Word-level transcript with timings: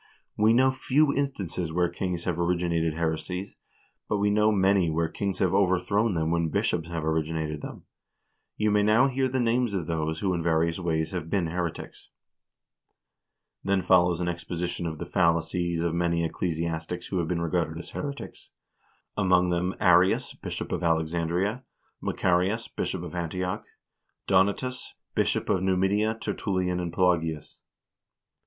We 0.35 0.51
know 0.51 0.71
few 0.71 1.13
instances 1.13 1.71
where 1.71 1.87
kings 1.87 2.23
have 2.23 2.39
originated 2.39 2.95
heresies, 2.95 3.55
but 4.09 4.17
we 4.17 4.31
know 4.31 4.51
many 4.51 4.89
where 4.89 5.07
kings 5.07 5.37
have 5.37 5.53
overthrown 5.53 6.15
them 6.15 6.31
when 6.31 6.49
bishops 6.49 6.87
have 6.89 7.03
originated 7.05 7.61
them. 7.61 7.83
You 8.57 8.71
may 8.71 8.81
now 8.81 9.09
hear 9.09 9.29
the 9.29 9.39
names 9.39 9.75
of 9.75 9.85
those 9.85 10.17
who 10.19 10.33
in 10.33 10.41
various 10.41 10.79
ways 10.79 11.11
have 11.11 11.29
been 11.29 11.45
heretics." 11.45 12.09
Then 13.63 13.83
follows 13.83 14.19
an 14.19 14.27
exposition 14.27 14.87
of 14.87 14.97
the 14.97 15.05
fallacies 15.05 15.81
of 15.81 15.93
many 15.93 16.23
ecclesiastics 16.23 17.05
who 17.09 17.19
have 17.19 17.27
been 17.27 17.39
regarded 17.39 17.77
as 17.77 17.91
heretics; 17.91 18.49
among 19.15 19.53
others, 19.53 19.75
Arms, 19.79 20.33
Bishop 20.33 20.71
of 20.71 20.81
Alexandria, 20.81 21.63
Macarius, 22.01 22.67
Bishop 22.67 23.03
of 23.03 23.13
Antioch, 23.13 23.65
Donatus, 24.25 24.95
Bishop 25.13 25.47
of 25.47 25.61
Numidia, 25.61 26.15
Tertullian 26.15 26.79
and 26.79 26.91
Pelagius. 26.91 27.59